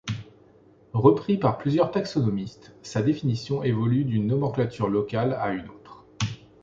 Repris 0.93 1.37
par 1.37 1.59
plusieurs 1.59 1.91
taxonomiste, 1.91 2.73
sa 2.81 3.03
définition 3.03 3.61
évolue 3.61 4.03
d'une 4.03 4.25
nomenclature 4.25 4.89
locale 4.89 5.33
à 5.33 5.49
une 5.51 5.69
autre. 5.69 6.07